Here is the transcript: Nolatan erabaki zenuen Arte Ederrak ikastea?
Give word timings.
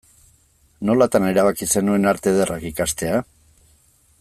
Nolatan 0.89 1.27
erabaki 1.31 1.69
zenuen 1.75 2.11
Arte 2.13 2.33
Ederrak 2.33 2.67
ikastea? 2.71 3.21